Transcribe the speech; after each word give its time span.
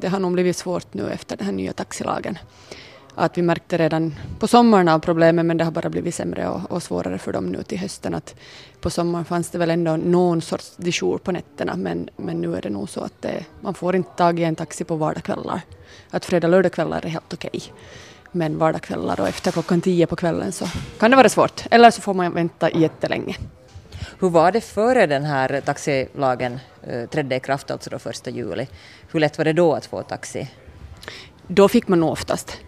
det 0.00 0.08
har 0.08 0.18
nog 0.18 0.32
blivit 0.32 0.56
svårt 0.56 0.94
nu 0.94 1.10
efter 1.10 1.36
den 1.36 1.46
här 1.46 1.52
nya 1.52 1.72
taxilagen. 1.72 2.38
Att 3.14 3.38
vi 3.38 3.42
märkte 3.42 3.78
redan 3.78 4.14
på 4.38 4.48
sommaren 4.48 4.88
av 4.88 4.98
problemen, 4.98 5.46
men 5.46 5.56
det 5.56 5.64
har 5.64 5.70
bara 5.70 5.90
blivit 5.90 6.14
sämre 6.14 6.48
och, 6.48 6.70
och, 6.70 6.82
svårare 6.82 7.18
för 7.18 7.32
dem 7.32 7.46
nu 7.46 7.62
till 7.62 7.78
hösten. 7.78 8.14
Att 8.14 8.34
på 8.80 8.90
sommaren 8.90 9.24
fanns 9.24 9.50
det 9.50 9.58
väl 9.58 9.70
ändå 9.70 9.96
någon 9.96 10.40
sorts 10.40 10.76
dijour 10.76 11.18
på 11.18 11.32
nätterna, 11.32 11.76
men, 11.76 12.08
men 12.16 12.40
nu 12.40 12.56
är 12.56 12.62
det 12.62 12.70
nog 12.70 12.88
så 12.88 13.00
att 13.00 13.22
det, 13.22 13.44
man 13.60 13.74
får 13.74 13.96
inte 13.96 14.10
tag 14.10 14.40
i 14.40 14.44
en 14.44 14.56
taxi 14.56 14.84
på 14.84 14.96
vardagskvällar. 14.96 15.60
Att 16.10 16.24
fredag 16.24 16.48
lördagskvällar 16.48 17.04
är 17.06 17.08
helt 17.08 17.34
okej. 17.34 17.62
Men 18.32 18.58
vardagskvällar 18.58 19.20
och 19.20 19.28
efter 19.28 19.52
klockan 19.52 19.80
tio 19.80 20.06
på 20.06 20.16
kvällen 20.16 20.52
så 20.52 20.66
kan 20.98 21.10
det 21.10 21.16
vara 21.16 21.28
svårt. 21.28 21.64
Eller 21.70 21.90
så 21.90 22.00
får 22.00 22.14
man 22.14 22.34
vänta 22.34 22.70
jättelänge. 22.70 23.36
Hur 24.20 24.28
var 24.28 24.52
det 24.52 24.60
före 24.60 25.06
den 25.06 25.24
här 25.24 25.60
taxilagen 25.60 26.60
eh, 26.82 27.08
trädde 27.08 27.36
i 27.36 27.40
kraft, 27.40 27.70
alltså 27.70 27.90
då 27.90 27.98
första 27.98 28.30
juli? 28.30 28.66
Hur 29.10 29.20
lätt 29.20 29.38
var 29.38 29.44
det 29.44 29.52
då 29.52 29.74
att 29.74 29.86
få 29.86 30.02
taxi? 30.02 30.50
Då 31.46 31.68
fick 31.68 31.88
man 31.88 32.00
nog 32.00 32.10
oftast. 32.10 32.58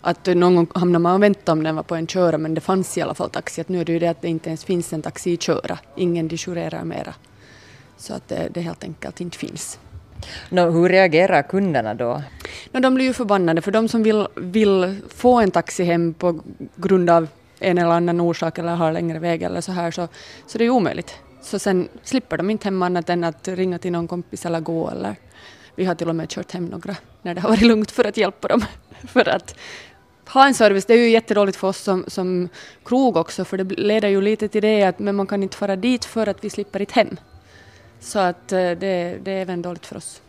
Att 0.00 0.26
någon 0.26 0.56
gång 0.56 0.66
hamnade 0.74 1.02
man 1.02 1.14
och 1.14 1.22
väntade 1.22 1.52
om 1.52 1.62
den 1.62 1.76
var 1.76 1.82
på 1.82 1.94
en 1.94 2.06
köra, 2.06 2.38
men 2.38 2.54
det 2.54 2.60
fanns 2.60 2.98
i 2.98 3.02
alla 3.02 3.14
fall 3.14 3.30
taxi. 3.30 3.60
Att 3.60 3.68
nu 3.68 3.80
är 3.80 3.84
det 3.84 3.92
ju 3.92 3.98
det 3.98 4.08
att 4.08 4.22
det 4.22 4.28
inte 4.28 4.48
ens 4.48 4.64
finns 4.64 4.92
en 4.92 5.02
taxi 5.02 5.32
i 5.32 5.36
köra. 5.36 5.78
Ingen 5.96 6.28
dejourerar 6.28 6.84
mera. 6.84 7.14
Så 7.96 8.14
att 8.14 8.28
det, 8.28 8.48
det 8.50 8.60
helt 8.60 8.84
enkelt 8.84 9.20
inte 9.20 9.38
finns. 9.38 9.78
No, 10.48 10.70
hur 10.70 10.88
reagerar 10.88 11.42
kunderna 11.42 11.94
då? 11.94 12.22
No, 12.72 12.80
de 12.80 12.94
blir 12.94 13.04
ju 13.04 13.12
förbannade, 13.12 13.62
för 13.62 13.70
de 13.70 13.88
som 13.88 14.02
vill, 14.02 14.26
vill 14.36 15.00
få 15.08 15.40
en 15.40 15.50
taxi 15.50 15.84
hem 15.84 16.14
på 16.14 16.40
grund 16.76 17.10
av 17.10 17.28
en 17.58 17.78
eller 17.78 17.90
annan 17.90 18.20
orsak 18.20 18.58
eller 18.58 18.74
har 18.74 18.92
längre 18.92 19.18
väg 19.18 19.42
eller 19.42 19.60
så 19.60 19.72
här, 19.72 19.90
så, 19.90 20.08
så 20.46 20.58
det 20.58 20.64
är 20.64 20.70
omöjligt. 20.70 21.14
Så 21.42 21.58
sen 21.58 21.88
slipper 22.02 22.36
de 22.36 22.50
inte 22.50 22.66
hem 22.66 22.82
annat 22.82 23.10
än 23.10 23.24
att 23.24 23.48
ringa 23.48 23.78
till 23.78 23.92
någon 23.92 24.08
kompis 24.08 24.46
eller 24.46 24.60
gå 24.60 24.90
eller 24.90 25.16
vi 25.74 25.84
har 25.84 25.94
till 25.94 26.08
och 26.08 26.16
med 26.16 26.28
kört 26.28 26.52
hem 26.52 26.66
några 26.66 26.96
när 27.22 27.34
det 27.34 27.40
har 27.40 27.48
varit 27.48 27.62
lugnt 27.62 27.90
för 27.90 28.04
att 28.04 28.16
hjälpa 28.16 28.48
dem. 28.48 28.64
för 29.08 29.28
att 29.28 29.54
ha 30.28 30.46
en 30.46 30.54
service, 30.54 30.84
det 30.84 30.94
är 30.94 30.98
ju 30.98 31.10
jättedåligt 31.10 31.56
för 31.56 31.68
oss 31.68 31.78
som, 31.78 32.04
som 32.06 32.48
krog 32.84 33.16
också, 33.16 33.44
för 33.44 33.56
det 33.58 33.64
leder 33.64 34.08
ju 34.08 34.20
lite 34.20 34.48
till 34.48 34.62
det 34.62 34.82
att 34.82 34.98
men 34.98 35.14
man 35.14 35.26
kan 35.26 35.42
inte 35.42 35.56
fara 35.56 35.76
dit 35.76 36.04
för 36.04 36.26
att 36.26 36.44
vi 36.44 36.50
slipper 36.50 36.80
ett 36.80 36.92
hem. 36.92 37.16
Så 38.00 38.18
att 38.18 38.52
eh, 38.52 38.58
det, 38.58 39.18
det 39.22 39.30
är 39.30 39.42
även 39.42 39.62
dåligt 39.62 39.86
för 39.86 39.96
oss. 39.96 40.22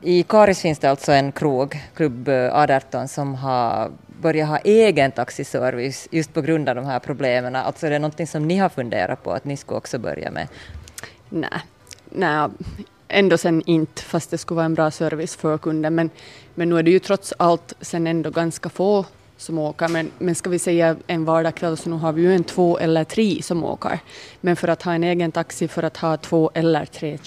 I 0.00 0.22
Karis 0.22 0.60
finns 0.60 0.78
det 0.78 0.90
alltså 0.90 1.12
en 1.12 1.32
krog, 1.32 1.82
Klubb 1.94 2.28
A18, 2.28 3.06
som 3.06 3.34
har 3.34 3.90
börja 4.24 4.44
ha 4.44 4.58
egen 4.58 5.12
taxiservice 5.12 6.08
just 6.10 6.32
på 6.32 6.40
grund 6.40 6.68
av 6.68 6.74
de 6.74 6.84
här 6.84 6.98
problemen. 6.98 7.56
Alltså 7.56 7.86
är 7.86 7.90
det 7.90 7.98
någonting 7.98 8.26
som 8.26 8.48
ni 8.48 8.56
har 8.56 8.68
funderat 8.68 9.22
på 9.22 9.32
att 9.32 9.44
ni 9.44 9.56
skulle 9.56 9.78
också 9.78 9.98
börja 9.98 10.30
med? 10.30 10.48
Nej, 11.28 11.60
nej 12.10 12.48
ändå 13.08 13.38
sen 13.38 13.62
inte, 13.66 14.02
fast 14.02 14.30
det 14.30 14.38
skulle 14.38 14.56
vara 14.56 14.66
en 14.66 14.74
bra 14.74 14.90
service 14.90 15.36
för 15.36 15.58
kunden. 15.58 15.94
Men, 15.94 16.10
men 16.54 16.68
nu 16.68 16.78
är 16.78 16.82
det 16.82 16.90
ju 16.90 16.98
trots 16.98 17.34
allt 17.36 17.74
sen 17.80 18.06
ändå 18.06 18.30
ganska 18.30 18.68
få 18.68 19.04
som 19.36 19.58
åker. 19.58 19.88
Men, 19.88 20.10
men 20.18 20.34
ska 20.34 20.50
vi 20.50 20.58
säga 20.58 20.96
en 21.06 21.24
vardagskväll 21.24 21.76
så 21.76 21.90
nu 21.90 21.96
har 21.96 22.12
vi 22.12 22.22
ju 22.22 22.34
en 22.34 22.44
två 22.44 22.78
eller 22.78 23.04
tre 23.04 23.42
som 23.42 23.64
åker. 23.64 23.98
Men 24.40 24.56
för 24.56 24.68
att 24.68 24.82
ha 24.82 24.94
en 24.94 25.04
egen 25.04 25.32
taxi 25.32 25.68
för 25.68 25.82
att 25.82 25.96
ha 25.96 26.16
två 26.16 26.50
eller 26.54 26.86
tre 26.86 27.18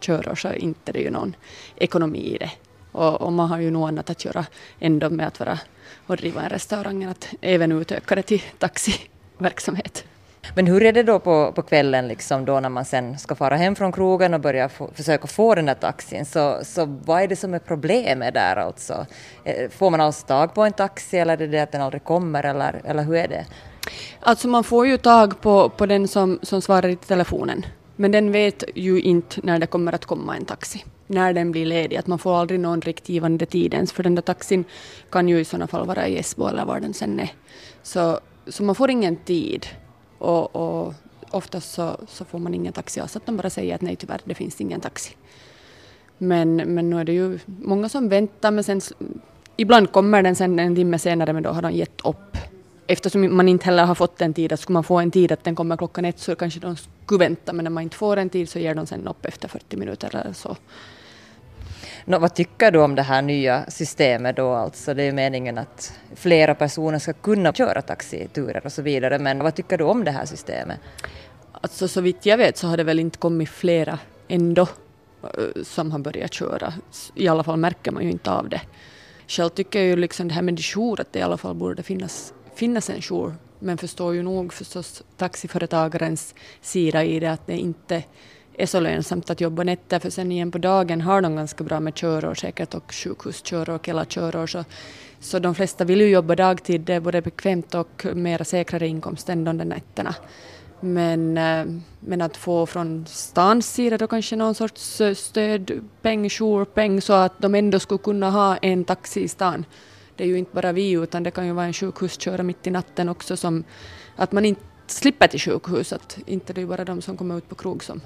köror 0.00 0.34
så 0.34 0.48
är 0.48 0.58
inte 0.58 0.92
det 0.92 1.00
ju 1.00 1.10
någon 1.10 1.36
ekonomi 1.76 2.34
i 2.34 2.38
det. 2.38 2.50
Och, 2.96 3.20
och, 3.20 3.32
man 3.32 3.48
har 3.48 3.58
ju 3.58 3.70
nog 3.70 3.88
annat 3.88 4.10
att 4.10 4.24
göra 4.24 4.46
ändå 4.80 5.10
med 5.10 5.26
att 5.26 5.40
vara 5.40 5.58
och 6.06 6.16
driva 6.16 6.42
en 6.42 6.48
restaurang 6.48 7.02
än 7.02 7.08
att 7.08 7.28
även 7.40 7.72
utöka 7.72 8.14
det 8.14 8.22
till 8.22 8.42
taxiverksamhet. 8.58 10.04
Men 10.54 10.66
hur 10.66 10.82
är 10.82 10.92
det 10.92 11.02
då 11.02 11.18
på, 11.18 11.52
på 11.52 11.62
kvällen 11.62 12.08
liksom 12.08 12.44
då 12.44 12.60
när 12.60 12.68
man 12.68 12.84
sen 12.84 13.18
ska 13.18 13.34
fara 13.34 13.56
hem 13.56 13.74
från 13.74 13.92
krogen 13.92 14.34
och 14.34 14.40
börja 14.40 14.68
få, 14.68 14.90
försöka 14.94 15.26
få 15.26 15.54
den 15.54 15.66
där 15.66 15.74
taxin, 15.74 16.26
så, 16.26 16.58
så 16.62 16.84
vad 17.04 17.22
är 17.22 17.28
det 17.28 17.36
som 17.36 17.54
är 17.54 17.58
problemet 17.58 18.34
där 18.34 18.56
alltså? 18.56 19.06
Eh, 19.44 19.70
får 19.70 19.90
man 19.90 20.00
alls 20.00 20.24
tag 20.24 20.54
på 20.54 20.62
en 20.62 20.72
taxi 20.72 21.18
eller 21.18 21.32
är 21.32 21.36
det 21.36 21.46
det 21.46 21.60
att 21.60 21.72
den 21.72 21.82
aldrig 21.82 22.04
kommer 22.04 22.44
eller, 22.44 22.80
eller 22.84 23.02
hur 23.02 23.14
är 23.14 23.28
det? 23.28 23.44
Alltså 24.20 24.48
man 24.48 24.64
får 24.64 24.86
ju 24.86 24.96
tag 24.96 25.40
på, 25.40 25.68
på 25.68 25.86
den 25.86 26.08
som, 26.08 26.38
som 26.42 26.62
svarar 26.62 26.88
i 26.88 26.96
telefonen, 26.96 27.66
men 27.96 28.12
den 28.12 28.32
vet 28.32 28.64
ju 28.74 29.00
inte 29.00 29.40
när 29.42 29.58
det 29.58 29.66
kommer 29.66 29.92
att 29.92 30.04
komma 30.04 30.36
en 30.36 30.44
taxi 30.44 30.84
när 31.06 31.32
den 31.32 31.52
blir 31.52 31.66
ledig, 31.66 31.96
att 31.96 32.06
man 32.06 32.18
får 32.18 32.36
aldrig 32.36 32.60
någon 32.60 32.80
riktig 32.80 33.12
givande 33.12 33.46
tid 33.46 33.74
ens, 33.74 33.92
för 33.92 34.02
den 34.02 34.14
där 34.14 34.22
taxin 34.22 34.64
kan 35.10 35.28
ju 35.28 35.40
i 35.40 35.44
sådana 35.44 35.66
fall 35.66 35.86
vara 35.86 36.08
i 36.08 36.18
Esbo 36.18 36.46
eller 36.46 36.64
var 36.64 36.80
den 36.80 36.94
sen 36.94 37.20
är. 37.20 37.30
Så, 37.82 38.20
så 38.46 38.62
man 38.62 38.74
får 38.74 38.90
ingen 38.90 39.16
tid. 39.16 39.66
Och, 40.18 40.56
och 40.56 40.94
oftast 41.30 41.74
så, 41.74 41.96
så, 42.08 42.24
får 42.24 42.38
man 42.38 42.54
ingen 42.54 42.72
taxi 42.72 43.00
alls, 43.00 43.16
att 43.16 43.26
de 43.26 43.36
bara 43.36 43.50
säger 43.50 43.74
att 43.74 43.80
nej 43.80 43.96
tyvärr, 43.96 44.20
det 44.24 44.34
finns 44.34 44.60
ingen 44.60 44.80
taxi. 44.80 45.14
Men, 46.18 46.56
men 46.56 46.90
nu 46.90 47.00
är 47.00 47.04
det 47.04 47.12
ju 47.12 47.38
många 47.46 47.88
som 47.88 48.08
väntar, 48.08 48.50
men 48.50 48.64
sen 48.64 48.80
ibland 49.56 49.92
kommer 49.92 50.22
den 50.22 50.36
sen 50.36 50.58
en 50.58 50.74
timme 50.74 50.98
senare, 50.98 51.32
men 51.32 51.42
då 51.42 51.50
har 51.50 51.62
de 51.62 51.72
gett 51.72 52.00
upp. 52.04 52.35
Eftersom 52.86 53.36
man 53.36 53.48
inte 53.48 53.64
heller 53.64 53.84
har 53.84 53.94
fått 53.94 54.20
en 54.20 54.34
tid, 54.34 54.52
att 54.52 54.60
skulle 54.60 54.74
man 54.74 54.84
få 54.84 54.98
en 54.98 55.10
tid 55.10 55.32
att 55.32 55.44
den 55.44 55.54
kommer 55.54 55.76
klockan 55.76 56.04
ett 56.04 56.18
så 56.18 56.36
kanske 56.36 56.60
de 56.60 56.76
skulle 56.76 57.18
vänta, 57.18 57.52
men 57.52 57.64
när 57.64 57.70
man 57.70 57.82
inte 57.82 57.96
får 57.96 58.16
en 58.16 58.30
tid 58.30 58.48
så 58.48 58.58
ger 58.58 58.74
de 58.74 58.86
sen 58.86 59.08
upp 59.08 59.26
efter 59.26 59.48
40 59.48 59.76
minuter 59.76 60.16
eller 60.16 60.32
så. 60.32 60.56
No, 62.04 62.18
vad 62.18 62.34
tycker 62.34 62.70
du 62.70 62.78
om 62.78 62.94
det 62.94 63.02
här 63.02 63.22
nya 63.22 63.70
systemet 63.70 64.36
då 64.36 64.52
alltså? 64.52 64.94
Det 64.94 65.02
är 65.02 65.06
ju 65.06 65.12
meningen 65.12 65.58
att 65.58 65.92
flera 66.14 66.54
personer 66.54 66.98
ska 66.98 67.12
kunna 67.12 67.52
köra 67.52 67.82
taxiturer 67.82 68.62
och 68.64 68.72
så 68.72 68.82
vidare, 68.82 69.18
men 69.18 69.38
vad 69.38 69.54
tycker 69.54 69.78
du 69.78 69.84
om 69.84 70.04
det 70.04 70.10
här 70.10 70.26
systemet? 70.26 70.78
Alltså 71.52 71.88
så 71.88 72.00
vitt 72.00 72.26
jag 72.26 72.36
vet 72.36 72.56
så 72.56 72.66
har 72.66 72.76
det 72.76 72.84
väl 72.84 72.98
inte 72.98 73.18
kommit 73.18 73.48
flera 73.48 73.98
ändå 74.28 74.62
eh, 75.22 75.62
som 75.62 75.92
har 75.92 75.98
börjat 75.98 76.32
köra. 76.32 76.72
I 77.14 77.28
alla 77.28 77.44
fall 77.44 77.56
märker 77.56 77.92
man 77.92 78.02
ju 78.02 78.10
inte 78.10 78.30
av 78.30 78.48
det. 78.48 78.60
Själv 79.28 79.48
tycker 79.48 79.78
jag 79.78 79.88
ju 79.88 79.96
liksom 79.96 80.28
det 80.28 80.34
här 80.34 80.42
med 80.42 80.60
jour, 80.60 81.00
att 81.00 81.12
det 81.12 81.18
i 81.18 81.22
alla 81.22 81.36
fall 81.36 81.54
borde 81.54 81.82
finnas, 81.82 82.34
finnas 82.54 82.90
en 82.90 83.02
jour. 83.02 83.34
Men 83.58 83.78
förstår 83.78 84.14
ju 84.14 84.22
nog 84.22 84.52
förstås 84.52 85.02
taxiföretagarens 85.16 86.34
sida 86.60 87.04
i 87.04 87.20
det 87.20 87.32
att 87.32 87.46
det 87.46 87.56
inte 87.58 88.02
är 88.58 88.66
så 88.66 88.80
lönsamt 88.80 89.30
att 89.30 89.40
jobba 89.40 89.64
nätter 89.64 89.98
för 89.98 90.10
sen 90.10 90.32
igen 90.32 90.50
på 90.50 90.58
dagen 90.58 91.00
har 91.00 91.20
de 91.20 91.36
ganska 91.36 91.64
bra 91.64 91.80
med 91.80 91.94
körår 91.94 92.34
säkert 92.34 92.74
och 92.74 92.94
sjukhuskörår 92.94 93.74
och 93.74 93.88
hela 93.88 94.04
körår. 94.04 94.46
så, 94.46 94.64
så 95.20 95.38
de 95.38 95.54
flesta 95.54 95.84
vill 95.84 96.00
ju 96.00 96.08
jobba 96.08 96.34
dagtid, 96.34 96.80
det 96.80 96.94
är 96.94 97.00
både 97.00 97.22
bekvämt 97.22 97.74
och 97.74 98.06
mera 98.14 98.44
säkrare 98.44 98.88
inkomst 98.88 99.28
än 99.28 99.44
de 99.44 99.58
där 99.58 99.64
nätterna. 99.64 100.14
Men, 100.80 101.38
eh, 101.38 101.66
men 102.00 102.22
att 102.22 102.36
få 102.36 102.66
från 102.66 103.06
stans 103.06 103.72
sida 103.74 103.98
då 103.98 104.06
kanske 104.06 104.36
någon 104.36 104.54
sorts 104.54 105.00
eh, 105.00 105.14
stöd, 105.14 105.62
stödpeng, 105.62 106.28
jourpeng 106.28 107.00
så 107.00 107.12
att 107.12 107.38
de 107.38 107.54
ändå 107.54 107.78
skulle 107.78 107.98
kunna 107.98 108.30
ha 108.30 108.56
en 108.56 108.84
taxi 108.84 109.20
i 109.20 109.28
stan. 109.28 109.64
Det 110.16 110.24
är 110.24 110.28
ju 110.28 110.38
inte 110.38 110.54
bara 110.54 110.72
vi 110.72 110.90
utan 110.90 111.22
det 111.22 111.30
kan 111.30 111.46
ju 111.46 111.52
vara 111.52 111.66
en 111.66 111.72
sjukhusköra 111.72 112.42
mitt 112.42 112.66
i 112.66 112.70
natten 112.70 113.08
också 113.08 113.36
som 113.36 113.64
att 114.16 114.32
man 114.32 114.44
inte 114.44 114.60
slipper 114.86 115.28
till 115.28 115.40
sjukhus, 115.40 115.92
att 115.92 116.18
inte 116.26 116.52
det 116.52 116.60
är 116.60 116.66
bara 116.66 116.84
de 116.84 117.02
som 117.02 117.16
kommer 117.16 117.38
ut 117.38 117.48
på 117.48 117.54
krog 117.54 117.84
som, 117.84 118.00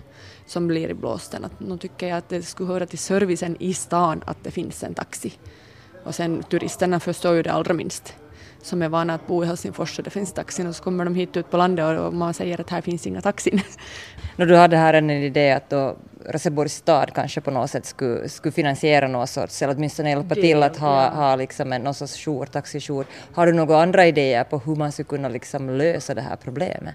som 0.46 0.66
blir 0.66 0.88
i 0.88 0.94
blåsten. 0.94 1.44
Att 1.44 1.60
nu 1.60 1.78
tycker 1.78 2.08
jag 2.08 2.18
att 2.18 2.28
det 2.28 2.42
skulle 2.42 2.72
höra 2.72 2.86
till 2.86 2.98
servicen 2.98 3.56
i 3.60 3.74
stan 3.74 4.22
att 4.26 4.44
det 4.44 4.50
finns 4.50 4.82
en 4.82 4.94
taxi. 4.94 5.32
Och 6.04 6.14
sen 6.14 6.42
turisterna 6.42 7.00
förstår 7.00 7.34
ju 7.34 7.42
det 7.42 7.52
allra 7.52 7.74
minst 7.74 8.14
som 8.62 8.82
är 8.82 8.88
vana 8.88 9.14
att 9.14 9.26
bo 9.26 9.44
i 9.44 9.46
Helsingfors 9.46 9.98
och 9.98 10.04
det 10.04 10.10
finns 10.10 10.32
taxin 10.32 10.66
och 10.66 10.76
så 10.76 10.82
kommer 10.82 11.04
de 11.04 11.14
hit 11.14 11.36
ut 11.36 11.50
på 11.50 11.56
landet 11.56 12.00
och 12.00 12.14
man 12.14 12.34
säger 12.34 12.60
att 12.60 12.70
här 12.70 12.80
finns 12.80 13.06
inga 13.06 13.20
taxin. 13.20 13.60
No, 14.36 14.44
du 14.44 14.56
hade 14.56 14.76
här 14.76 14.94
en 14.94 15.10
idé 15.10 15.52
att 15.52 15.70
då 15.70 15.96
Raseborgs 16.26 16.74
stad 16.74 17.10
kanske 17.14 17.40
på 17.40 17.50
något 17.50 17.70
sätt 17.70 17.86
skulle, 17.86 18.28
skulle 18.28 18.52
finansiera 18.52 19.08
något 19.08 19.30
sorts, 19.30 19.62
eller 19.62 19.74
åtminstone 19.74 20.10
hjälpa 20.10 20.34
det, 20.34 20.40
till 20.40 20.62
att 20.62 20.76
ha, 20.76 21.02
ja. 21.02 21.10
ha 21.10 21.36
liksom 21.36 21.72
en, 21.72 21.82
någon 21.82 21.94
sorts 21.94 22.24
jour, 22.24 22.46
taxijour. 22.46 23.06
Har 23.34 23.46
du 23.46 23.52
några 23.52 23.82
andra 23.82 24.06
idéer 24.06 24.44
på 24.44 24.58
hur 24.58 24.76
man 24.76 24.92
skulle 24.92 25.06
kunna 25.06 25.28
liksom 25.28 25.70
lösa 25.70 26.14
det 26.14 26.20
här 26.20 26.36
problemet? 26.36 26.94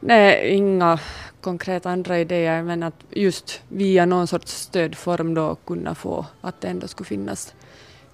Nej, 0.00 0.48
inga 0.48 0.98
konkreta 1.40 1.90
andra 1.90 2.18
idéer, 2.18 2.62
men 2.62 2.82
att 2.82 3.04
just 3.10 3.62
via 3.68 4.06
någon 4.06 4.26
sorts 4.26 4.52
stödform 4.52 5.34
då 5.34 5.54
kunna 5.54 5.94
få 5.94 6.26
att 6.40 6.60
det 6.60 6.68
ändå 6.68 6.88
skulle 6.88 7.06
finnas, 7.06 7.54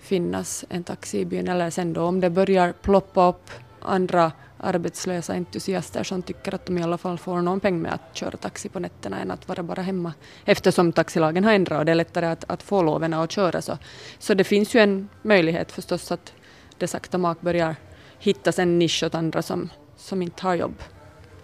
finnas 0.09 0.65
en 0.69 0.85
taxi 0.85 1.19
i 1.19 1.25
byn, 1.25 1.49
eller 1.49 1.71
sen 1.71 1.93
då 1.93 2.03
om 2.03 2.21
det 2.21 2.31
börjar 2.31 2.73
ploppa 2.73 3.29
upp 3.29 3.51
andra 3.81 4.33
arbetslösa 4.59 5.35
entusiaster 5.35 6.05
som 6.05 6.23
tycker 6.23 6.55
att 6.55 6.67
de 6.67 6.79
i 6.79 6.83
alla 6.83 6.99
fall 6.99 7.19
får 7.19 7.43
någon 7.43 7.61
peng 7.61 7.83
med 7.83 7.93
att 7.93 8.17
köra 8.17 8.37
taxi 8.37 8.69
på 8.69 8.81
nätterna 8.81 9.21
än 9.21 9.31
att 9.31 9.49
vara 9.49 9.63
bara 9.63 9.83
hemma. 9.83 10.13
Eftersom 10.45 10.93
taxilagen 10.93 11.45
har 11.45 11.53
ändrat 11.53 11.79
och 11.79 11.85
det 11.85 11.93
är 11.93 11.97
lättare 11.97 12.27
att, 12.27 12.45
att 12.51 12.63
få 12.63 12.83
loven 12.83 13.15
att 13.15 13.33
köra 13.33 13.63
så. 13.63 13.79
Så 14.19 14.35
det 14.35 14.45
finns 14.45 14.75
ju 14.75 14.81
en 14.81 15.09
möjlighet 15.23 15.73
förstås 15.73 16.13
att 16.13 16.33
det 16.79 16.89
sakta 16.89 17.19
mak 17.19 17.41
börjar 17.41 17.77
hittas 18.19 18.59
en 18.59 18.79
nisch 18.79 19.03
åt 19.03 19.15
andra 19.15 19.43
som, 19.43 19.69
som 19.97 20.23
inte 20.23 20.43
har 20.43 20.55
jobb. 20.55 20.83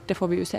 Det 0.07 0.15
får 0.15 0.29
vi 0.29 0.37
ju 0.37 0.45
se. 0.45 0.53